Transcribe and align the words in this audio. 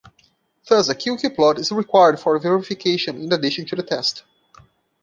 Thus 0.65 0.89
a 0.89 0.95
Q-Q 0.95 1.29
plot 1.35 1.59
is 1.59 1.71
required 1.71 2.19
for 2.19 2.39
verification 2.39 3.21
in 3.21 3.31
addition 3.31 3.67
to 3.67 3.75
the 3.75 3.83
test. 3.83 4.23